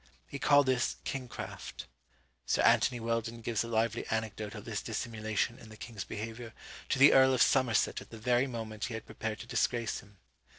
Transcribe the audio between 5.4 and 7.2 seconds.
in the king's behaviour to the